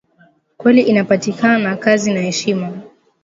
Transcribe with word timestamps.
Kweli 0.57 0.81
inapatianaka 0.81 1.75
kazi 1.83 2.13
na 2.13 2.21
heshima 2.21 2.69